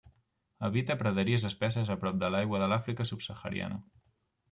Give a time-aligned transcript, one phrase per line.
[0.67, 3.83] Habita praderies espesses a prop de l'aigua de l'Àfrica subsahariana.